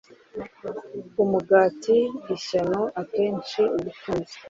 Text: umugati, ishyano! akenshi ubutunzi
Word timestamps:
umugati, 1.23 1.97
ishyano! 2.35 2.81
akenshi 3.01 3.61
ubutunzi 3.77 4.35